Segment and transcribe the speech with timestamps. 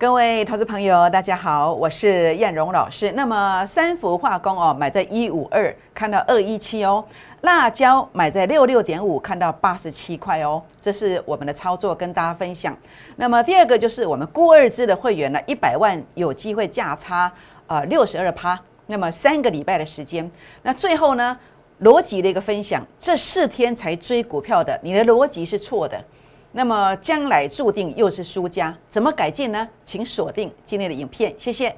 [0.00, 3.12] 各位投资朋友，大家好，我是燕荣老师。
[3.12, 7.04] 那么三幅化工哦，买在一五二，看到二一七哦。
[7.42, 10.62] 辣椒买在六六点五，看到八十七块哦。
[10.80, 12.74] 这是我们的操作，跟大家分享。
[13.16, 17.30] 那么第二个就是我们估二支的会员呢，一百万有机会价差
[17.66, 18.58] 呃六十二趴。
[18.86, 20.28] 那么三个礼拜的时间，
[20.62, 21.36] 那最后呢
[21.82, 26.02] 逻辑的一个分享，这四天才追股票的，你的逻辑是错的。
[26.52, 29.68] 那么将来注定又是输家，怎么改进呢？
[29.84, 31.76] 请锁定今天的影片，谢谢。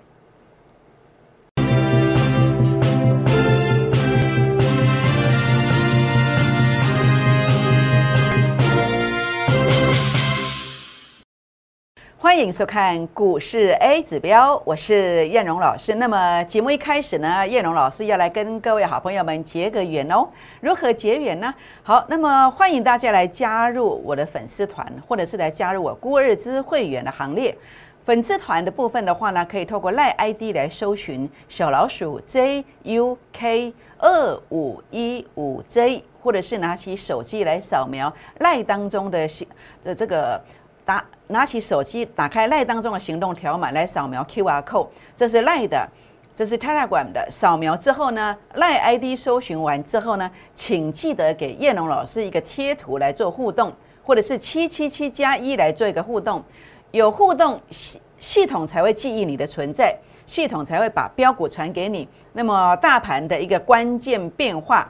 [12.23, 15.97] 欢迎收看股市 A 指标，我是燕荣老师。
[15.97, 20.29] 那么节目一开始呢，燕荣老师要来跟各位好朋友们结个缘哦。
[20.61, 21.53] 如何结缘呢？
[21.83, 27.53] 好，那么欢迎大家来加入我的粉丝团，或者是来加入我孤日资会员的行列。
[28.05, 39.27] 粉丝团的部分的话呢，可以透过赖 ID 来搜寻小老鼠 JUK 二五一五 J，或者是拿起手机来扫描赖当中的
[39.83, 40.41] 的这个。
[40.85, 45.89] 打拿起手机，打开赖当中的行动条码来扫描 QR code，这是赖的，
[46.35, 47.27] 这是 Telegram 的。
[47.31, 53.73] 扫描之后呢，赖 ID 搜寻完之后呢，请记得给叶龙老师一个贴图来做互动，
[54.05, 56.43] 或者是七七七加一来做一个互动。
[56.93, 62.07] 有互动系系统才会记忆你的存在，系统才会把标股传给你。
[62.35, 64.87] 那么大盘的一个关键变化。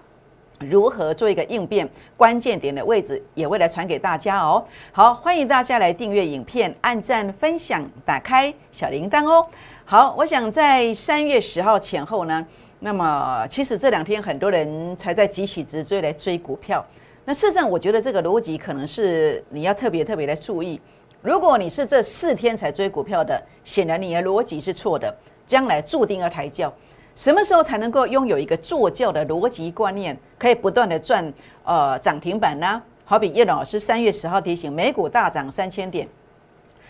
[0.68, 1.88] 如何做一个应变？
[2.16, 4.64] 关键点的位置也会来传给大家哦。
[4.92, 9.46] 好，欢迎大家来订阅影片、按赞、分享、打开小铃铛哦。
[9.84, 12.46] 好，我想在三月十号前后呢，
[12.80, 16.84] 那么其实这两天很多人才在急起直追来追股票。
[17.24, 20.80] 那事实上，我觉得这个逻辑可能是你要特别特别的注意。
[21.20, 25.14] 如果你是这四天才追股票的，显然你的逻辑是错的，
[25.46, 26.72] 将来注定要抬轿。
[27.14, 31.32] 什么时候才能够拥有一个坐轿的逻辑观念，可以不断的赚
[31.64, 32.80] 呃涨停板呢？
[33.04, 36.08] 好比叶老师三月十号提醒美股大涨三千点，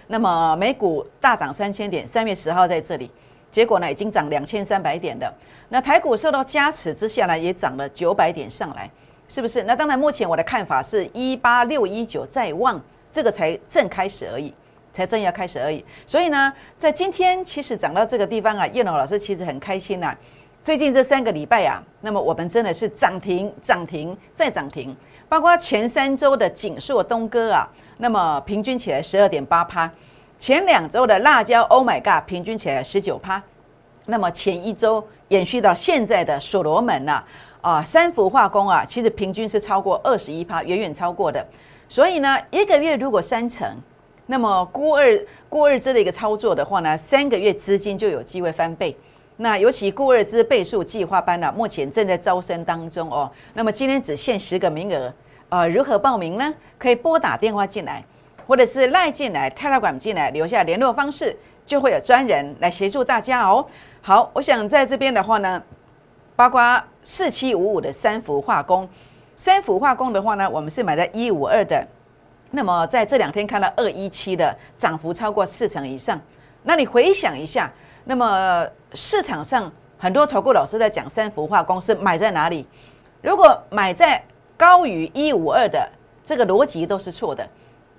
[0.06, 3.10] 那么美股大涨三千点，三月十号在这里，
[3.50, 5.32] 结果呢已经涨两千三百点的。
[5.68, 8.88] 那台股受到加持之下呢，也涨了九百点上来，
[9.26, 9.64] 是不是？
[9.64, 12.80] 那当然，目前我的看法是一八六一九在望，
[13.10, 14.54] 这个才正开始而已。
[14.92, 20.14] 才正要开始而已，所以呢，在今天其实涨到这个地方啊，叶龙老师其实很开心呐。
[20.62, 24.94] 最近这三个礼拜啊，那么我们真的是涨停、涨停再涨停，
[25.28, 29.90] 包括前三周的锦硕东哥啊，那么平均起来十二点八趴，
[30.38, 33.42] 前两周的辣椒 Oh my God 平均起来十九趴，
[34.04, 37.24] 那么前一周延续到现在的所罗门呐，
[37.62, 41.44] 啊，三氟化工啊，其实平均是超过二十一趴，远远超过的。
[41.88, 43.74] 所以呢，一个月如果三成。
[44.26, 45.04] 那么估二
[45.48, 48.96] 估二支的一个操作的话呢，三个月资金就有机会翻倍。
[49.38, 53.30] 那尤其估二支倍数计划班呢，目前正在招生当中哦。
[53.54, 55.12] 那么今天只限十个名额，
[55.48, 56.54] 呃，如何报名呢？
[56.78, 58.04] 可以拨打电话进来，
[58.46, 63.66] 或者是赖进来、Telegram 进来，留下联络方式，就会有专人来协助大家哦。
[64.00, 65.60] 好，我想在这边的话呢，
[66.36, 68.88] 包括四七五五的三氟化工，
[69.34, 71.84] 三氟化工的话呢，我们是买在一五二的。
[72.52, 76.20] 那么在这两天看到二一七的涨幅超过四成以上，
[76.62, 77.70] 那你回想一下，
[78.04, 82.66] 那么市场上很多投顾老师在讲三氟化公司买在哪里？
[83.22, 84.22] 如果买在
[84.56, 85.88] 高于一五二的，
[86.24, 87.48] 这个逻辑都是错的。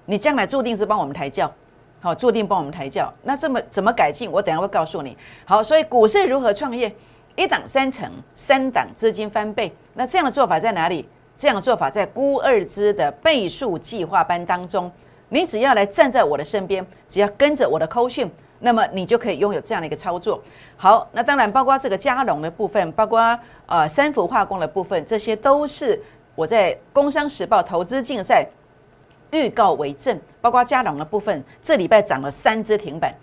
[0.06, 1.52] 你将来注定是帮我们抬轿，
[2.00, 3.12] 好，注定帮我们抬轿。
[3.24, 4.32] 那这么怎么改进？
[4.32, 5.18] 我等下会告诉你。
[5.46, 6.94] 好，所以股市如何创业？
[7.36, 11.10] 一档三成，三档资金翻倍，那这样的做法在哪里？
[11.36, 14.92] 这样做法在估二支的倍数计划班当中，
[15.30, 18.30] 你只要来站在我的身边，只要跟着我的扣讯，
[18.60, 20.42] 那么你就可以拥有这样的一个操作。
[20.78, 26.02] 好，那当然包括这个加龙的部分，包括呃三氟化工的部分，这些都是
[26.36, 28.48] 我在《工商时报》投资竞赛
[29.32, 30.20] 预告为证。
[30.40, 33.14] 包括加龙的部分，这礼拜涨了三只停板。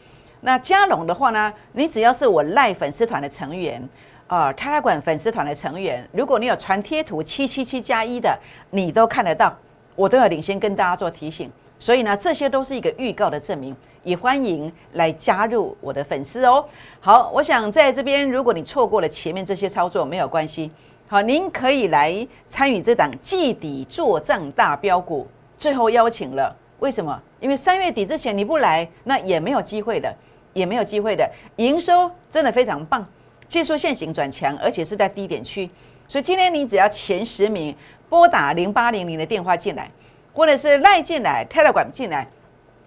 [0.40, 3.86] 那加龙的话呢，你只要是我赖粉丝团的成员。
[4.30, 8.38] 啊，泰管粉丝团的成员，如果你有传贴图七七七加一的，
[8.70, 9.52] 你都看得到，
[9.96, 11.50] 我都要领先跟大家做提醒。
[11.80, 13.74] 所以呢，这些都是一个预告的证明，
[14.04, 16.64] 也欢迎来加入我的粉丝哦。
[17.00, 20.70] 好，我想在这边，如果你错过了前面这些操作，没有关系。
[21.08, 25.26] 好，您可以来参与这档季底做账大标股，
[25.58, 27.20] 最后邀请了，为什么？
[27.40, 30.14] 因为三月底之前你不来，那也没有机会的，
[30.52, 31.28] 也没有机会的。
[31.56, 33.04] 营收真的非常棒。
[33.50, 35.68] 技术线型转强，而且是在低点区，
[36.06, 37.74] 所以今天你只要前十名
[38.08, 39.90] 拨打零八零零的电话进来，
[40.32, 42.24] 或者是赖进来、泰勒管进来，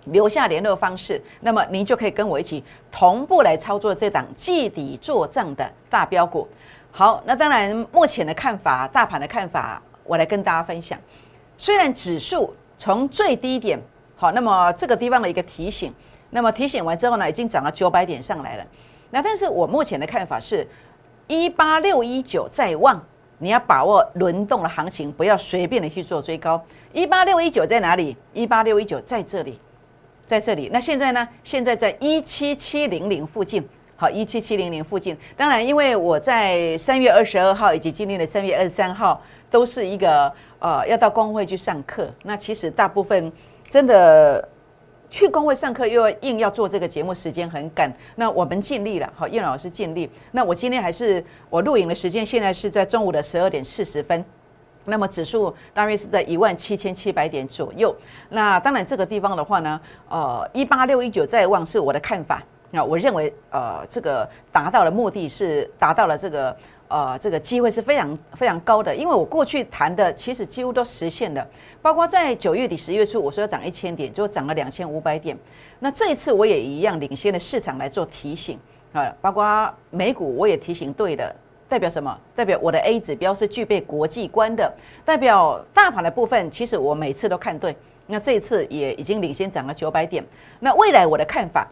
[0.06, 6.48] 留下联络方式，那么您就可以跟我一起同步来操作这档绩底做账的大标股。
[6.92, 10.98] 好，那当然目前的看法，大盘的看法，我来跟大家分享。
[11.58, 13.78] 虽然指数从最低点，
[14.16, 15.94] 好，那么这个地方的一个提醒，
[16.30, 18.66] 那么提醒完之后呢，已经涨到九百点上来了。
[19.14, 20.68] 那但是我目前的看法是，
[21.28, 23.00] 一八六一九在望，
[23.38, 26.60] 你要把握轮动的行情，不要随便的去做追高。
[26.92, 28.18] 一八六一九在哪里？
[28.34, 29.60] 一八六一九在这里，
[30.26, 30.68] 在这里。
[30.74, 31.28] 那现在呢？
[31.44, 33.64] 现在在一七七零零附近。
[33.96, 35.16] 好，一七七零零附近。
[35.38, 39.22] 当然，因为我在三月二十二号以及今天的三月二十三号，
[39.52, 42.12] 都是一个呃要到工会去上课。
[42.24, 43.32] 那其实大部分
[43.70, 44.50] 真的
[45.14, 47.94] 去工会上课，又要硬要做这个节目，时间很赶。
[48.16, 50.10] 那我们尽力了，好，叶老师尽力。
[50.32, 54.26] 那我今天还是我录影的时间，现在是在中午的十二点四十分。
[54.86, 57.96] 那么指数大约是在一万七千七百点左右。
[58.30, 59.80] 那当然这个地方的话呢，
[60.10, 62.42] 呃，一八六一九在望是我的看法。
[62.72, 66.58] 那我认为，呃，这个达到了目的是达到了这个，
[66.94, 68.96] 呃，这个机会是非常非常高的。
[68.96, 71.44] 因为我过去谈的其实几乎都实现了，
[71.82, 75.36] 包括在九月底十月初我说要涨一千点，就涨了两千五百点。
[75.80, 78.60] 那这一次我也一样领先的市场来做提醒
[78.94, 81.36] 啊，包括美股我也提醒对的。
[81.68, 82.16] 代表什么？
[82.36, 84.72] 代表我的 A 指标是具备国际观的。
[85.04, 87.76] 代表大盘的部分，其实我每次都看对。
[88.06, 90.24] 那这一次也已经领先涨了九百点。
[90.60, 91.68] 那未来我的看法，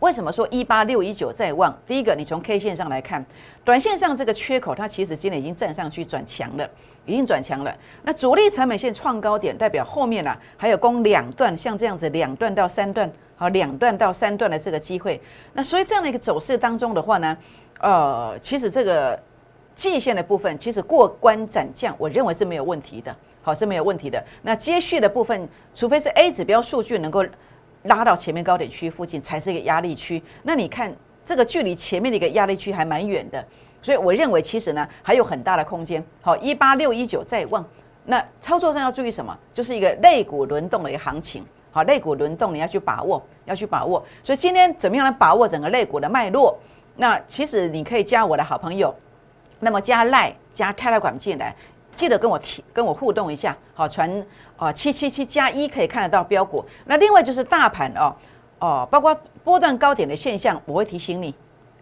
[0.00, 1.76] 为什么说一八六一九在望？
[1.86, 3.24] 第一个，你从 K 线上来看，
[3.62, 6.68] 短线上这个缺口，它其实今天已经站上去转强了，
[7.04, 7.74] 已经转强了。
[8.02, 15.20] 那主力成本线创高点，代表后面呢还有攻两段，像这样子两段到三段，好两段到三段的这个机会。
[15.52, 17.36] 那所以这样的一个走势当中的话呢？
[17.80, 19.18] 呃，其实这个
[19.74, 24.22] 界限的部分，其实过关斩将，我认为是没有问题的，好是没有问题的。
[24.42, 27.24] 那接续的部分，除非是 A 指标数据能够
[27.84, 30.22] 拉到前面高点区附近，才是一个压力区。
[30.42, 30.94] 那你看
[31.24, 33.44] 这个距离前面的一个压力区还蛮远的，
[33.80, 36.04] 所以我认为其实呢还有很大的空间。
[36.20, 37.64] 好，一八六一九再望，
[38.04, 39.36] 那操作上要注意什么？
[39.54, 41.44] 就是一个肋骨轮动的一个行情。
[41.72, 44.04] 好，肋骨轮动你要去把握，要去把握。
[44.22, 46.58] 所以今天怎么样来把握整个肋骨的脉络？
[46.96, 48.94] 那其实你可以加我的好朋友，
[49.60, 51.54] 那么加赖加泰来管进来，
[52.00, 54.10] 记得跟我提跟我互动一下，好传
[54.56, 56.64] 啊七七七加一可以看得到标股。
[56.86, 58.16] 那另外就是大盘哦
[58.58, 59.14] 哦，包括
[59.44, 61.34] 波段高点的现象，我会提醒你。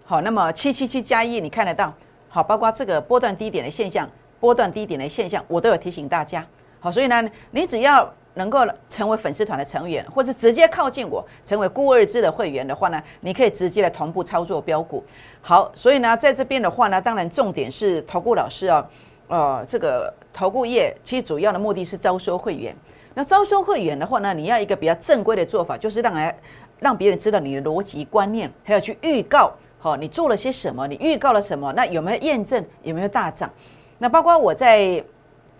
[0.04, 1.94] 好，那么七七七加一你看得到，
[2.28, 4.10] 好，包括这个波段低点的现象，
[4.40, 6.44] 波段低点的现象，我都有提醒大家。
[6.80, 7.22] 好，所以呢，
[7.52, 8.12] 你只要。
[8.34, 15.02] 能够成为粉丝团的成员，或是直接靠近我成为孤二支的会员的话呢，你可以直接来同步操作标股。
[15.42, 18.86] 好，所以呢，在这边的话呢，当然重点是投顾老师哦，
[19.28, 22.74] 呃，这个投顾业其实主要的目的是招收会员。
[23.14, 26.36] 那招收会员的话呢，你要一个比较正规的做法，就是让来
[26.78, 33.50] 让别人知道你的逻辑观念，还要去预告，好，你做了些什么，你预告了什么，那有没有验证，有没有大涨？
[33.98, 35.02] 那包括我在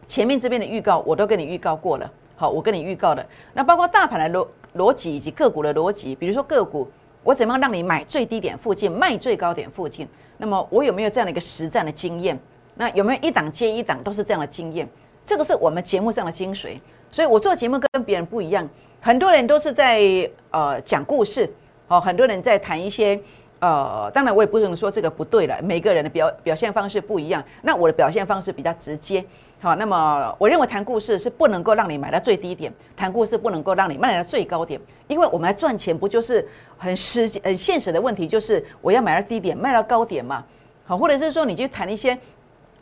[0.06, 2.10] 前面这边的预告，我都跟你预告过了。
[2.36, 6.88] 好，我跟你预告的，那包括大盘的逻逻辑以及个股的逻辑，比如说个股，
[7.24, 10.08] 我怎么样让你买最低点附近，卖最高点附近？
[10.36, 12.38] 那么我有没有这样的一个实战的经验？
[12.78, 14.88] 那有没有一档接一档都是这样的经验？
[15.26, 16.78] 这个是我们节目上的精髓。
[17.10, 18.68] 所以我做节目跟别人不一样，
[19.00, 20.00] 很多人都是在
[20.50, 21.50] 呃讲故事，
[21.88, 23.18] 哦，很多人在谈一些
[23.60, 29.24] 呃，当然我也不能说这个不对了，每个人的表表现方式不一样，那我的表现方式比较直接。
[29.60, 40.44] 好，那么我认为谈故事是不能够让你买到最低点，谈故事不能够让你卖到最高点，因为我们来赚钱不就是很实际、很现实的问题，就是我要买到低点，卖到高点嘛。
[40.84, 42.16] 好，或者是说你去谈一些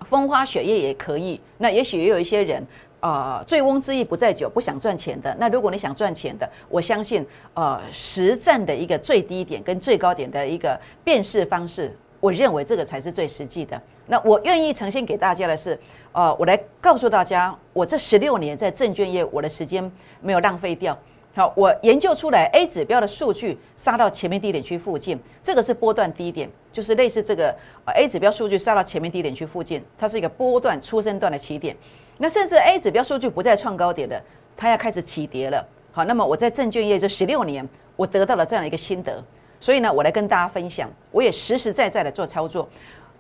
[0.02, 1.40] 风花雪月也可以。
[1.58, 2.64] 那也许也有一些人，
[3.00, 5.34] 呃，醉翁之意不在酒，不想赚钱的。
[5.38, 11.96] 那如果你想赚钱的，我相信，呃，实战的一个最低点跟最高点的一个辨识方式。
[12.18, 13.80] 我认为这个才是最实际的。
[14.06, 15.78] 那我愿意呈现给大家的是，
[16.12, 20.96] 呃，我来告诉大家，我这十六年在证券业，我的时间没有浪费掉。
[21.36, 27.54] 好，我研究出来 A 指标的数据杀到前面低点区附近，这个是波段低点，就是类似这个
[27.94, 31.76] A 指标数据杀到前面低点区附近，它是一个波段出生段的起点。
[32.16, 34.18] 那甚至 A 指标数据不再创高点的，
[34.56, 35.62] 它要开始起跌了。
[35.92, 39.22] 好，那么我在证券业这十六年，我得到了这样一个心得。
[39.60, 42.66] 所以呢，我来跟大家分享，我也实实在在的做操作。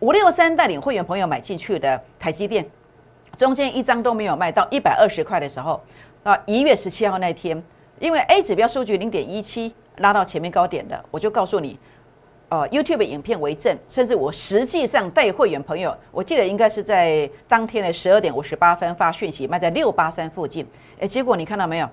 [0.00, 2.66] 五六三带领会员朋友买进去的台积电，
[3.36, 5.78] 中间一张都没有卖到一百二十块的时候，
[6.22, 7.62] 啊，一月十七号那天，
[7.98, 11.78] 因为 A 指标数据零点一七拉到前面高点的，我就告诉你，
[12.48, 20.66] 呃，YouTube 影片为证，甚至我实际上带会员朋友，我记得应该是在当天的十二点五十八分发讯息，卖在六八三附近，
[20.98, 21.88] 诶，结果你看到没有？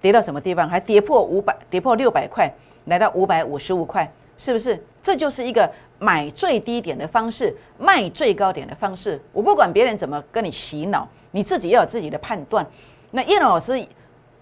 [0.00, 0.68] 跌到什么地方？
[0.68, 2.52] 还跌破五百，跌破六百块，
[2.84, 4.78] 来到五百五十五块，是不是？
[5.02, 9.20] 这就是一个买最低点的方式，卖最高点的方式。
[9.32, 12.66] 我不管别人怎么跟你洗脑，你自己要有自己的判断。
[13.12, 13.82] 那叶龙老师，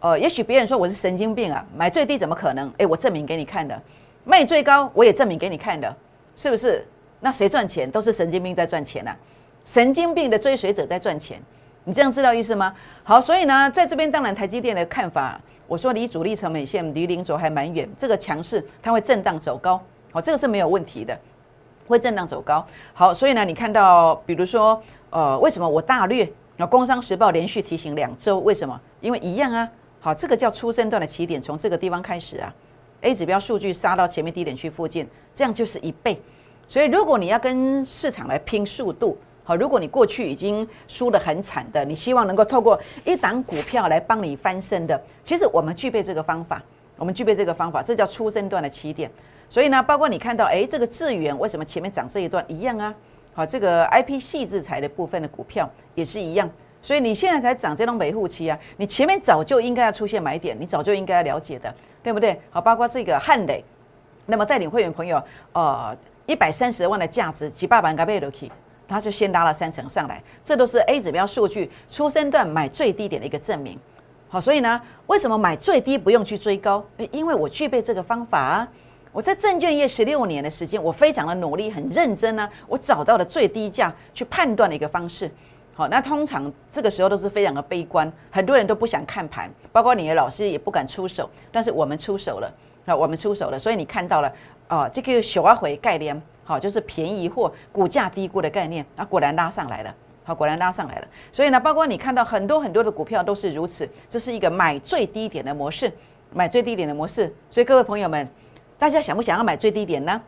[0.02, 2.68] 呃，也许别人说我是神经病啊，买最低怎么可能？
[2.78, 3.80] 诶，我证明给你看的，
[4.24, 5.94] 卖最高我也证明给你看的，
[6.34, 6.84] 是不是？
[7.20, 7.88] 那谁赚钱？
[7.88, 9.14] 都是神经病在赚钱呐，
[9.64, 11.40] 神经病的追随者在赚钱。
[11.84, 12.74] 你这样知道意思吗？
[13.04, 19.80] 好，所以呢，在这边当然台积电的看法，我说离主力成本线离零轴还蛮远，这个强势它会震荡走高，
[20.10, 21.16] 好，这个是没有问题的，
[21.86, 22.66] 会震荡走高。
[22.92, 26.66] 好，所以呢，你看到比如说，呃，为什么我大略那？
[26.66, 28.80] 工商时报连续提醒两周，为什么？
[29.00, 29.68] 因为一样啊。
[30.04, 32.52] 好，这个叫出生段的起点，从这个地方开始啊
[33.02, 36.20] ，A 指标数据杀到前面低点区附近，这样就是一倍。
[36.66, 39.16] 所以如果你要跟市场来拼速度。
[39.44, 46.62] 好，如果你过去已经输得很惨的，你希望能够透过一档股票来帮你翻身的，其实我们具备这个方法，
[46.96, 49.10] 我们具备这个方法，这叫出生段的起点。
[49.48, 52.94] 所以呢，包括你看到，哎，这个智源为什么前面涨这一段一样啊？
[53.34, 56.48] 好，这个 I P 细制裁的部分的股票也是一样。
[56.82, 61.72] 所以你现在才涨这种维护期啊，你前面早就应该要出现买点，你早就应该要了解的，
[62.02, 62.38] 对不对？
[62.50, 63.64] 好，包括这个汉磊，
[64.26, 65.22] 那么带领会员朋友，
[65.52, 65.96] 呃，
[66.26, 68.50] 一百三十万的价值，几百万该被 l o k
[68.88, 73.78] 它就先拉了三成上来，这都是 A 指标数据出生段买最低点的一个证明。
[74.28, 76.84] 好，所以呢，为什么买最低不用去追高？
[77.10, 78.68] 因为我具备这个方法啊。
[79.12, 82.48] 我在证券业十六年的时间，我非常的努力，很认真呢。
[82.66, 85.30] 我找到了最低价去判断的一个方式。
[85.74, 91.28] 好，那通常这个时候都是非常的悲观，很多人都不想看盘，包括你的老师也不敢出手。
[91.50, 92.52] 但是我们出手了，
[92.84, 94.32] 那我们出手了，所以你看到了
[94.68, 96.20] 啊，这个小阿回概念。
[96.44, 99.94] 好，就是便宜货、股价低估的概念，那果然拉上来了。
[100.24, 101.06] 好，果然拉上来了。
[101.30, 105.90] 所以呢，包括你看到很多很多的股票都是如此，这是一个买最低点的模式，
[106.34, 107.32] 买最低点的模式。
[107.48, 108.28] 所以各位朋友们，
[108.76, 110.20] 大家想不想要买最低点呢？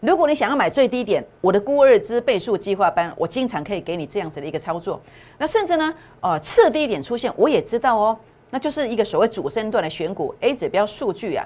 [0.00, 5.00] 如果你想要买最低点，我的估二之倍数计划班，我经常可以给你这样子的一个操作。
[5.38, 8.16] 那甚至呢，呃，次低点出现，我也知道哦，
[8.50, 11.44] 那就是一个所谓主升段的选股 A 指标数据啊，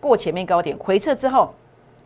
[0.00, 1.54] 过前面高点回撤之后，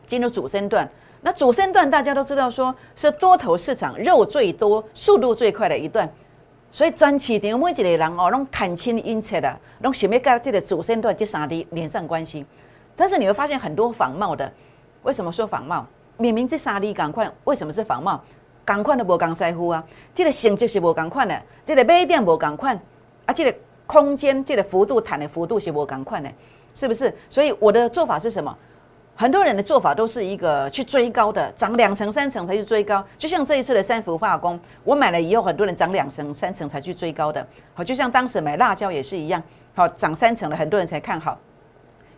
[0.06, 0.86] 进入主升段。
[1.22, 6.06] 那主升段大家都知道，说是多头市场肉最多、速度最快的一段，
[6.70, 12.44] 所以专市场每一个人哦，拢看清因切的，拢想要跟这个主升段这三滴连上关系。
[12.94, 14.52] 但是你会发现很多仿冒的，
[15.08, 15.86] 为什么说仿冒？
[16.18, 18.20] 明明这三滴赶快，为什么是仿冒？
[18.62, 19.82] 赶快的无刚在乎啊，
[20.14, 22.78] 这个性质是无赶快的，这个买点无赶快，
[23.24, 26.30] 啊，这个空间、这个幅度弹的幅度是无赶快的，
[26.74, 27.10] 是不是？
[27.30, 28.54] 所以我的做法是什么？
[29.16, 33.02] 很多人的做法都是一个去追高的，涨两层三层才去追高。
[33.16, 37.44] 就像这一次的三氟化工，我买了以后，很多人涨两层三层才去追高的。
[37.72, 39.42] 好，就像当时买辣椒也是一样，
[39.74, 41.38] 好涨三层了，很多人才看好，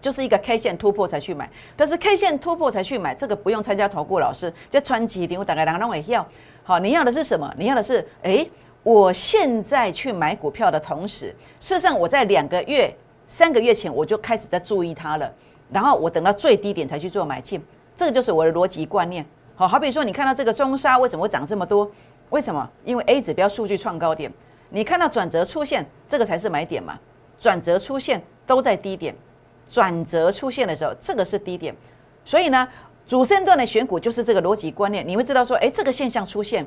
[0.00, 1.48] 就是一个 K 线突破才去买。
[1.76, 6.26] 但是 K 线突破才去买，这个不用参加投顾老师，这穿几点我大概两个人会要。
[6.62, 7.52] 好，你要的是什么？
[7.58, 8.46] 你要的是，哎，
[8.82, 12.94] 我现在去买股票的同时，事实上我在两个月、
[13.26, 15.32] 三个月前我就开始在注意它了。
[15.70, 17.62] 然后我等到最低点才去做买进，
[17.94, 19.24] 这个就是我的逻辑观念。
[19.54, 21.90] 好，好比说你看到这个中沙为什么会涨这么多？
[22.30, 22.68] 为什么？
[22.84, 24.32] 因为 A 指标数据创高点，
[24.68, 26.98] 你看到转折出现，这个才是买点嘛。
[27.38, 29.14] 转折出现都在低点，
[29.70, 31.74] 转折出现的时候，这个是低点。
[32.24, 32.68] 所以呢，
[33.06, 35.06] 主升段的选股就是这个逻辑观念。
[35.06, 36.66] 你会知道说，哎，这个现象出现，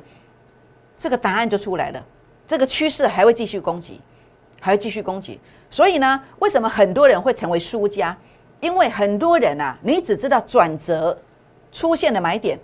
[0.98, 2.04] 这个答案就出来了。
[2.46, 4.00] 这个趋势还会继续攻击，
[4.60, 5.38] 还会继续攻击。
[5.70, 8.16] 所以呢，为什么很多人会成为输家？
[8.60, 11.18] 因为很多人啊，你只知道转折
[11.70, 12.58] 出现的买点，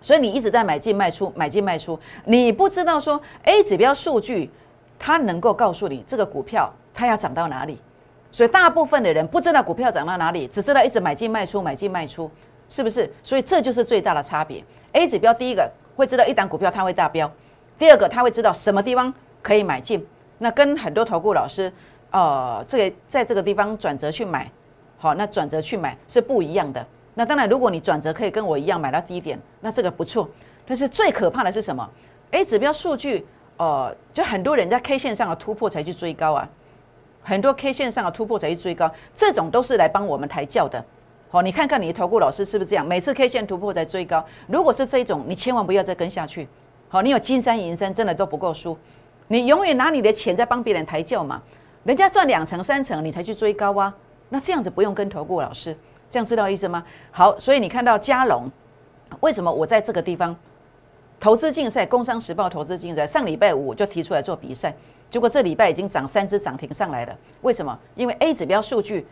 [0.00, 4.50] 所以你一直在买进卖出，买进卖出，你不知道说 A 指标数据
[4.98, 7.78] 它能够告诉你这个股票它要涨到哪里，
[8.36, 12.30] 所以大部分的人不知道股票涨到哪里，只知道一直买进卖出，买进卖出，
[12.68, 13.10] 是不是？
[13.22, 14.62] 所以这就是最大的差别。
[14.92, 15.66] A 指标第一个
[15.96, 17.32] 会知道一档股票它会大标，
[17.78, 21.72] 第二个他会知道什么地方可以买进，那跟很多投顾老师，
[22.10, 24.50] 呃，这个在这个地方转折去买。
[24.98, 26.86] 好，那转折去买是不一样的。
[27.14, 30.28] 那当然，如果你转折可以跟我一样买到低点，那这个不错。
[30.66, 31.88] 但是最可怕的是什么
[32.32, 33.24] ？A 指标数据，
[33.56, 36.46] 呃，就很多人在 K 线上的突破才去追高啊，
[37.26, 40.82] 很多 K 线上的突破才去追高，这种都是来帮我们抬轿的。
[41.28, 42.86] 好，你看看你的投顾老师是不是这样？
[42.86, 46.46] 每次 K 线突破才追高，如果是这种，你千万不要再跟下去。
[46.88, 48.78] 好，你有金山银山，真的都不够输。
[49.26, 51.42] 你永远拿你的钱在帮别人抬轿嘛？
[51.82, 53.92] 人家赚两成三成，你才去追高啊？
[54.28, 55.76] 那这样子不用跟投顾老师，
[56.08, 56.84] 这样知道意思吗？
[57.10, 58.48] 好，所以你看到嘉龙，
[59.18, 60.34] 为什么我在这个地方
[61.18, 61.84] 投资竞赛？
[61.84, 64.72] 工商时报投资竞赛上礼拜五就提出来做比赛，
[65.10, 67.16] 结果这礼拜已经涨三只涨停上来了。
[67.42, 67.78] 为什么？
[67.94, 69.06] 因为 A 指标数据，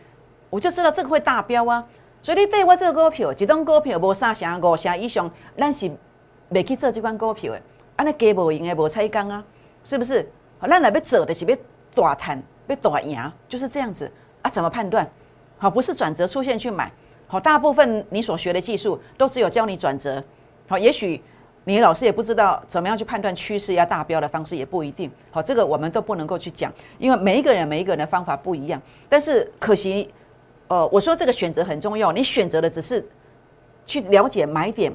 [0.49, 1.83] 我就知道这个会大标啊。
[2.21, 5.91] 所以你对我这个股票，一张股票无三成五成以上，咱是
[6.49, 7.61] 未去做这款股票的。
[7.95, 9.43] 安尼加无赢的无彩工啊，
[9.83, 10.27] 是不是？
[10.57, 11.55] 好咱来要做的是要
[11.93, 14.11] 大赚，要大赢，就是这样子
[14.41, 14.49] 啊。
[14.49, 15.07] 怎么判断？
[15.57, 16.91] 好，不是转折出现去买。
[17.27, 20.23] 好，大部分你所学的技术都只有教你转折。
[20.67, 21.21] 好，也许
[21.65, 25.11] 你老师也不知道怎么样去判断趋势要大标的方式，也不一定。
[25.29, 28.81] 好，这个我们都不能够去讲，因为每一个人每一个人的方法不一样。
[29.09, 30.09] 但是可惜。
[30.67, 33.07] 呃，我说这个选择很重要，你选择的只是
[33.85, 34.91] 去了解买点，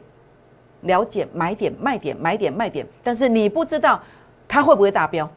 [0.81, 4.03] 了解买点、卖点、买点、卖点，但是你不知道
[4.49, 5.31] 它会不会达标。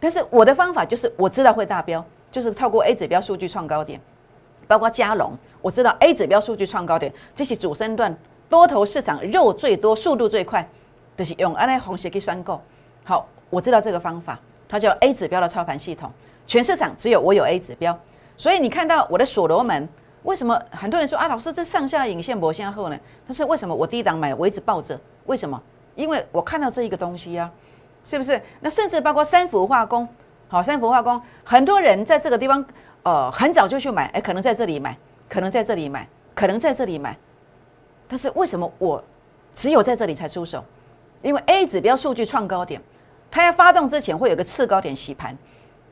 [0.00, 4.00] 但是我的方法就是我知道会达标，就是透过 A 指标数据创高点，
[4.66, 8.16] 包括加龙，我知道 A 指标数据创高点，这是主升段
[8.48, 10.66] 多头市场肉最多、速度最快，
[11.16, 12.60] 就是用安内红鞋去算购。
[13.02, 16.10] 好，我知道这个方法，它叫 A 指标的操盘系统，
[16.46, 17.98] 全市场只有我有 A 指标。
[18.36, 19.88] 所以你看到我的所罗门，
[20.22, 22.98] 为什么很多人说啊，老师这上下影线薄向后呢？
[23.26, 24.98] 但是为什么我低档买，我一直抱着？
[25.26, 25.60] 为什么？
[25.94, 27.50] 因为我看到这一个东西呀，
[28.04, 28.40] 是不是？
[28.60, 30.08] 那甚至包括三氟化工，
[30.48, 32.64] 好，三氟化工，很多人在这个地方，
[33.04, 34.96] 呃，很早就去买，哎，可能在这里买，
[35.28, 37.16] 可能在这里买，可能在这里买。
[38.08, 39.02] 但是为什么我
[39.54, 40.64] 只有在这里才出手？
[41.22, 42.80] 因为 A 指标数据创高点，
[43.30, 45.36] 它要发动之前会有个次高点洗盘，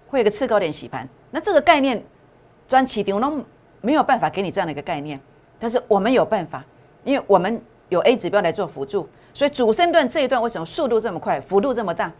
[0.08, 1.08] 会有个次高点洗盘。
[1.30, 2.02] 那这个概念。
[2.68, 3.44] 专起顶都
[3.82, 5.20] 没有办法给你这样的一个概念，
[5.58, 6.64] 但是我们有办法，
[7.04, 12.10] 因为我们有 A 指标来做辅助，所以主升段这一段为什么速度这么快，幅度这么大？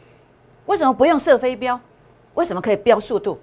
[0.67, 1.81] 为什么不用射飞镖？
[2.35, 3.39] 为什么可以标速度？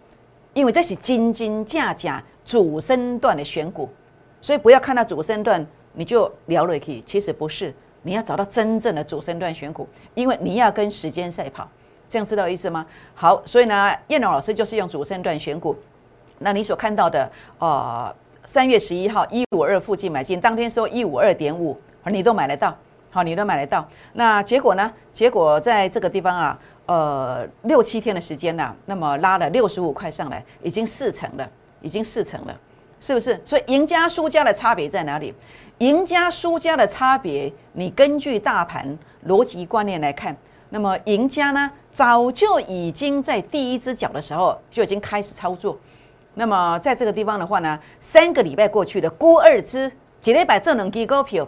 [0.54, 3.90] 因为这是金金价价主升段的选股，
[4.40, 11.68] 所以不要看到主升段你就聊了可以，其实不是，你要找到真正的主升段选股，因为你要跟时间赛跑，
[12.08, 12.86] 这样知道意思吗？
[13.16, 15.76] 好，所以呢，燕龙老师就是用主升段选股。
[16.40, 18.16] 那你所看到的，呃，
[18.46, 22.74] 三月十一号一五二附近买进，当天收一五二点五，你都买得到，
[23.12, 23.86] 好，你都买得到。
[24.14, 24.92] 那结果呢？
[25.12, 31.50] 结果在这个地方啊，呃，六七天的时间呐，那么拉了六十五块上来，已经四成了，
[31.82, 32.58] 已经四成了，
[33.02, 33.40] 是不是？
[33.44, 35.34] 所以赢家输家的差别在哪里？
[35.80, 40.36] 赢家输家的差别，你根据大盘逻辑观念来看，
[40.70, 45.78] 那么赢家呢，早就已经在第一只脚的时候就已经开始操作。
[46.34, 49.90] 那么在这个地方的话呢，三个礼拜过去的估二支
[50.20, 51.48] 几礼拜这能给股票，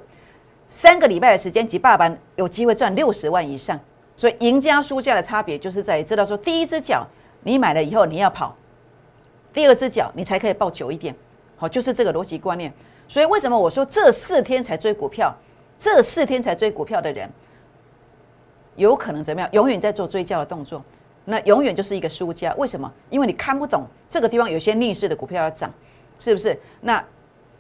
[0.66, 3.78] 三个礼拜的时间几百万有机会赚六十万以上，
[4.16, 7.06] 所以赢家输家的差别就是在于知道说第一只脚
[7.44, 8.56] 你买了以后你要跑，
[9.54, 11.14] 第二只脚你才可以抱久一点，
[11.58, 12.72] 好就是这个逻辑观念。
[13.12, 15.36] 所以为什么我说这四天才追股票，
[15.78, 17.30] 这四天才追股票的人，
[18.78, 19.50] 有可能怎么样？
[19.52, 20.82] 永远在做追焦的动作。
[21.26, 22.90] 那永远就是一个输家，为什么？
[23.10, 25.70] 因为你看不懂这个地方有些逆势的股票要涨，
[26.20, 26.58] 是不是？
[26.80, 27.04] 那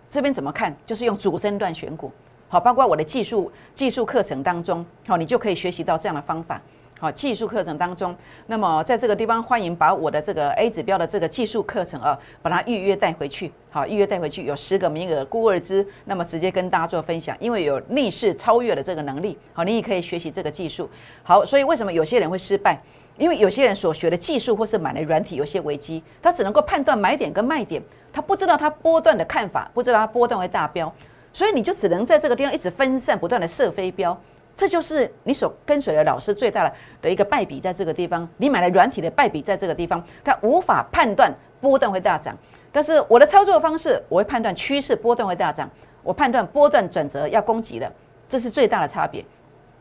[0.09, 0.73] 这边怎么看？
[0.85, 2.09] 就是用主升段选股，
[2.47, 6.61] 好，包括我的技术技术课程当中，好，你就可以学习到这样的方法。
[7.01, 13.51] 好，技术课程当中，那么在这个地方，欢迎把我的这个 A 指标的这个技术课程啊，把它预约带回去。
[13.71, 19.35] 好，预约带回去有十个名额，估二支，那么直接跟大家做分享，因为有逆势超越的这个能力。
[19.51, 20.87] 好，你也可以学习这个技术。
[21.23, 22.79] 好，所以为什么有些人会失败？
[23.17, 27.81] 因为有些人所学的技术或是买的软体有些危机，他只能够判断买点跟卖点，
[28.13, 30.93] 他不知道他波段的看法，不知道他波段会大标，
[31.33, 34.15] 所以你就只能在这个地方一直分散，不断的射飞镖，
[34.61, 36.71] 这就是你所跟随的老师最大的
[37.01, 42.37] 的一个败笔，在这个地方，你买了软体的败笔在这个地方，他无法判断波段会大涨，
[42.71, 45.67] 但是我的操作方式，我会判断趋势波段会大涨，
[46.03, 47.91] 我判断波段转折要攻击的，
[48.29, 49.25] 这是最大的差别。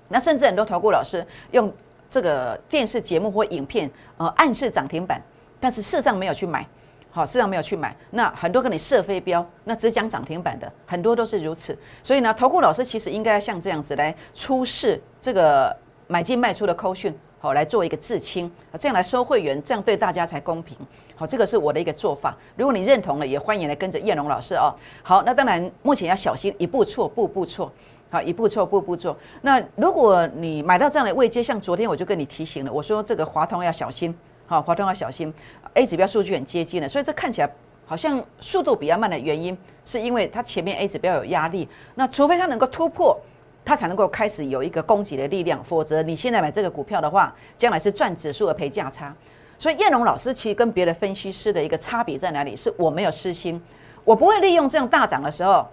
[0.09, 1.71] 那甚至很多投顾老师用。
[2.09, 5.23] 这个电视节目或影片，呃，暗示涨停板，
[5.61, 6.67] 但是事实上没有去买，
[7.11, 7.95] 好，事实上没有去买。
[8.11, 11.77] 那很多跟你射飞镖，那只讲涨停板的，很多都是如此。
[12.03, 20.77] 所以呢，投顾老师其实应该要像这样子来出示这个买进卖出的扣讯，好，来做一个自清，这样来收会员，这样对大家才公平。
[21.17, 22.37] 好，这个是我的一个做法。
[22.57, 24.73] 如果你认同了，也欢迎来跟着叶龙老师哦。
[25.03, 27.71] 好，那当然目前要小心，一步错，步步错。
[28.13, 29.17] 好，一步错，步步错。
[29.43, 34.13] 那如果你买到这样的位阶，像昨天我就跟你提醒了，我说这个华通要小心，
[34.51, 35.33] 好，华通要小心。
[35.75, 37.49] A 指标数据很接近的，所以这看起来
[37.87, 41.69] 好像速度比较慢的原因，是因为它前面 A 指标有压力。
[41.95, 43.17] 那除非它能够突破，
[43.65, 49.15] 它才能够开始有一个供给的力量，否则你现在买这个股票的话，将来是赚指数而赔价差。
[49.57, 52.57] 所以燕龙老师其实跟别的分析师的一个差别在哪里？
[52.57, 53.63] 是我没有私心，
[54.05, 55.65] 我不会利用这样大涨的时候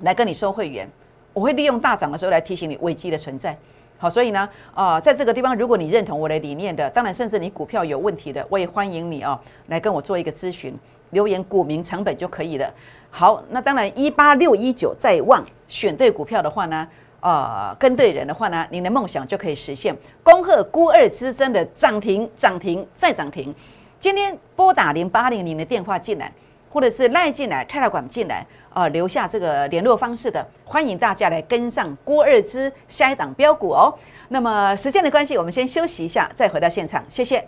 [0.00, 0.90] 来跟你收会员。
[1.34, 3.54] 我会利用大涨的时候来提醒你危机的存在，
[3.98, 10.74] 好，所以呢，啊，在这个地方，如果你认同我的理念的，当然甚至你股票有问题的，我也欢迎你哦，来跟我做一个咨询，
[11.10, 12.70] 留言股民成本就可以了。
[13.10, 16.86] 好，那当然一八六一九在望，选对股票的话呢，
[17.20, 19.96] 啊，跟对人的话呢，您的梦想就可以实现。
[20.22, 23.54] 恭贺孤二之争的涨停，涨停再涨停。
[23.98, 26.30] 今天拨打零八零零的电话进来，
[26.70, 28.46] 或者是赖进来、泰来管进来。
[28.76, 33.90] 啊，留下这个联络方式的，欢迎大家来跟上郭二之下一档标股哦。
[34.28, 37.42] 那么时间的关系，我们先休息一下，再回到现场，谢谢。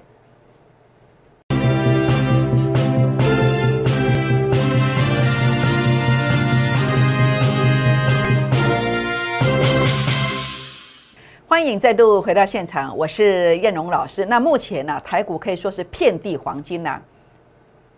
[11.46, 14.24] 欢迎再度回到现场，我是燕荣老师。
[14.24, 16.98] 那目前呢，台股可以说是遍地黄金呐，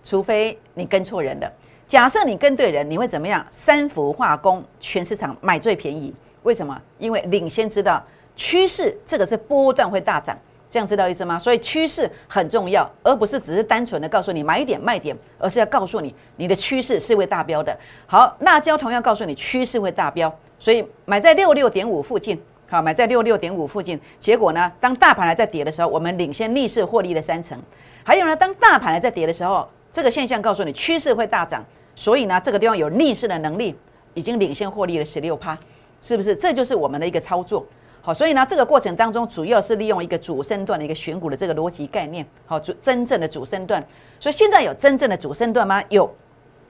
[0.02, 1.48] 除非你跟错人了。
[1.90, 3.44] 假设你跟对人，你会怎么样？
[3.50, 6.80] 三氟化工全市场买最便宜，为什么？
[6.98, 8.00] 因为领先知道
[8.36, 10.38] 趋势，这个是波段会大涨，
[10.70, 11.36] 这样知道意思吗？
[11.36, 17.76] 所以趋势很重要，而不是只是单纯的告诉你买点卖点，而是要告诉你你的趋势是会大标的。
[18.06, 24.00] 好，辣椒同样告诉你趋势会大标，所以买在六六点五附近，好，买在六六点五附近。
[24.20, 27.60] 结果呢，当大盘还在跌的时候，我们领先逆势获利了三成。
[28.04, 31.64] 还有呢，当大盘还在跌的时候，这个现象告诉你趋势会大涨。
[32.00, 33.76] 所以呢，这个地方有逆势的能力，
[34.14, 35.54] 已经领先获利了十六趴，
[36.00, 36.34] 是不是？
[36.34, 37.62] 这就是我们的一个操作。
[38.00, 42.26] 好，所以呢，这个过程当中主要是利用一个主升段的一个选股的这个逻辑概念。
[42.46, 43.86] 好，主真正的主升段。
[44.18, 45.84] 所以现在有真正的主升段吗？
[45.90, 46.10] 有。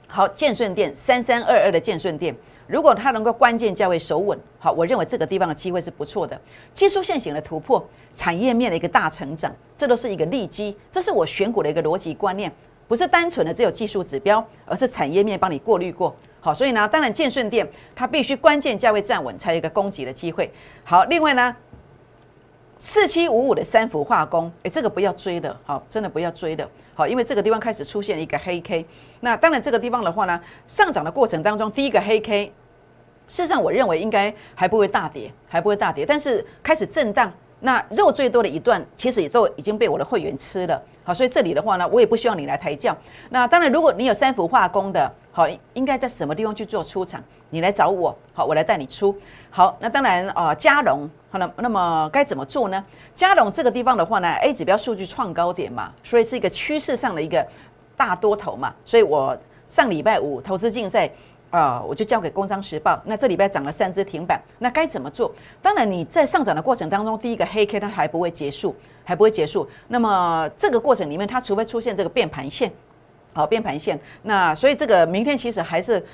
[0.08, 2.34] 好，建顺店三三二二的建顺店，
[2.66, 6.36] 如果它能够关键价位守稳，好，我认为这个地方的机会是不错的。
[6.74, 10.76] 技术线型的突破，产业面的一个大成长，这都是一个利基。
[10.90, 12.52] 这是我选股的一个逻辑观念。
[12.90, 16.12] 不是单纯的只有技术指标，而是产业面帮你过滤过。
[16.40, 20.50] 好，所以呢，当然建顺店它必须关键价位站稳，才有一个攻击的机会。
[20.82, 21.54] 好，另外呢，
[22.78, 28.84] 四七五五的三氟化工，诶，这个不要追的，好，真的不要追的，好，因为这个地方开始出现一个黑 K。
[29.20, 32.46] 那当然这个地方的话呢，上涨的过程当中，第一个黑 K，
[33.28, 37.32] 事实上我认为应该还不会大跌，还不会大跌，但是开始震荡。
[37.60, 40.82] 那肉最多的一段，其实也都已经被我的会员吃了。
[41.02, 42.96] 好，所以这里的话呢，我也不希望你来抬轿。
[43.30, 47.22] 那当然，如果你有三氟化工的，好，应该在什么地方去做出场？
[47.48, 49.16] 你来找我，好，我来带你出。
[49.50, 52.84] 好，那当然啊，加龙，好了，那么该怎么做呢？
[53.14, 57.44] 加龙这个地方的话呢，A 指标数据创高点嘛，所以是一个趋势上的一个
[57.96, 58.72] 大多头嘛。
[58.84, 59.36] 所以我
[59.66, 61.10] 上礼拜五投资竞赛。
[61.50, 62.92] 啊，我就交给《工商时报》。
[63.04, 65.32] 那这礼拜涨了三只停板，那该怎么做？
[65.60, 69.68] 当然，你在上涨的过程当中，第一个黑 K 它还不会结束，还不会结束。
[69.88, 72.70] 那么这个过程里面，它除非出现这个变盘线，
[73.32, 73.98] 好变盘线。
[74.22, 76.04] 那所以这个明天其实还是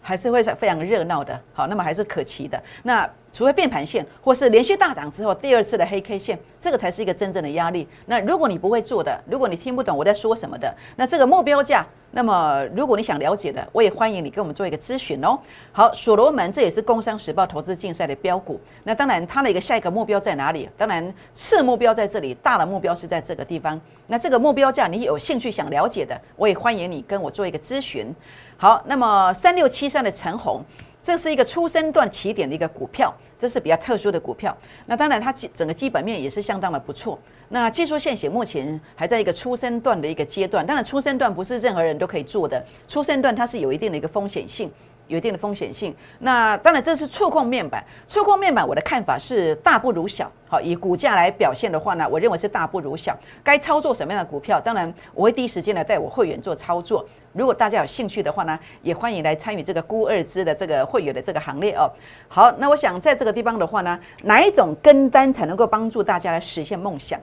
[0.00, 1.38] 还是会非常热闹的。
[1.52, 2.60] 好，那么还是可期的。
[2.82, 7.86] 那除非变盘线，或是连续大涨之后第二次的黑 K 线，这个才是一个真正的压力。
[8.06, 11.86] 那如果你不会做的，如果你听不懂我在说什么的，那这个目标价。
[12.12, 15.38] 那么，如果你想了解的，我也欢迎你跟我们做一个咨询哦。
[15.70, 18.60] 好，所罗门这也是工商时报投资竞赛的标股。
[18.82, 20.68] 那当然，它的一个下一个目标在哪里？
[20.76, 23.80] 当然，次目标在这里，大的目标是在这个地方。
[24.08, 28.12] 那这个目标价，你有兴趣想了解的，我也欢迎你跟我做一个咨询。
[28.60, 30.62] 好，那么三六七三的陈红。
[31.02, 34.54] 这是一个初生段起点的一个股票，这是比较特殊的股票。
[34.84, 37.18] 那当然，它基整个基本面也是相当的不错。
[37.48, 40.66] 那技术线型目前还在一个初生段的一个阶段。
[40.66, 44.70] 当然，初生段不是任何人都可以做的，初生段它是有一定的一个风险性。
[45.10, 45.94] 有一定的风险性。
[46.20, 47.84] 那当然，这是触控面板。
[48.06, 50.30] 触控面板，我的看法是大不如小。
[50.48, 53.16] 好，以股价来表现的话呢，我认为是大不如小。
[53.42, 54.60] 该操作什么样的股票？
[54.60, 57.04] 当然，我会第一时间来带我会员做操作。
[57.32, 61.90] 如果大家有兴趣的话呢，也欢迎来参与这个孤二支的这个会员的这个行列哦。
[62.28, 67.18] 好，那我想在这个地方的话呢，哪一种跟单才能够帮助大家来实现梦想？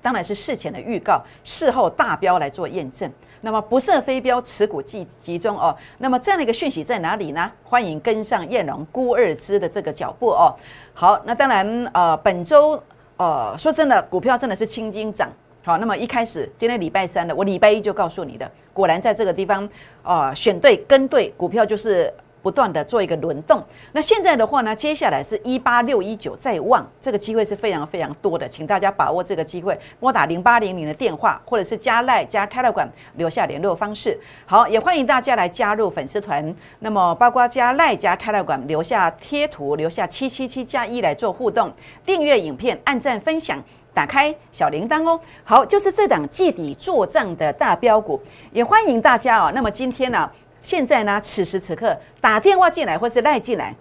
[0.00, 3.08] 当然是事前的预告，事后大标来做验证。
[3.42, 5.76] 那么不设飞镖，持股集集中哦。
[5.98, 7.50] 那么这样的一个讯息在哪里呢？
[7.64, 10.54] 欢迎跟上燕龙孤二支的这个脚步哦。
[10.94, 12.82] 好，那当然呃，本周
[13.16, 15.28] 呃，说真的，股票真的是青筋涨。
[15.64, 19.68] 好，那么一开始今天礼拜三的，我礼拜一就告诉你的，果然在这个地方
[20.02, 22.12] 呃，选对跟对股票就是。
[22.42, 34.18] 不断的做一个轮动，那现在的话呢，接下来是一八六一九再望，这个机会是非常非常多的，请大家把握这个机会，拨打零八零零的电话，或者是加赖加 Telegram 留下联络方式。
[34.44, 41.72] 好，也欢迎大家来加入粉丝团，那么包括加赖加 Telegram 留下贴图，留下七七七加一来做互动，
[42.04, 43.62] 订阅影片，按赞分享，
[43.94, 45.20] 打开小铃铛哦。
[45.44, 48.20] 好，就是这档季底做账的大标股，
[48.52, 49.52] 也欢迎大家哦。
[49.54, 50.28] 那么今天呢？
[50.62, 53.74] 现在呢，此时此刻打电话进来或是赖进来，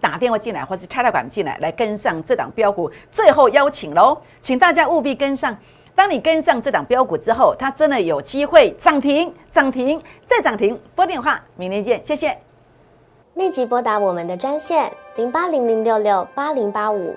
[0.00, 2.90] 打电话进来，或是插到管进来，来跟上这档标股。
[3.10, 5.56] 最后邀请喽，请大家务必跟上。
[5.94, 10.78] 当你跟上这档标股之后，它真的有机会涨停、涨停再涨停。
[10.94, 12.38] 拨电话，明天见，谢谢。
[13.34, 17.16] 立即拨打我们的专线零八零零六六八零八五